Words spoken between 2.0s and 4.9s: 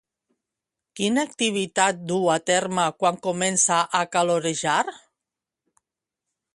du a terme quan comença a calorejar?